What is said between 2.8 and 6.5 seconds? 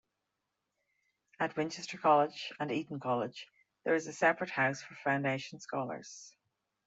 College, there is a separate house for foundation scholars.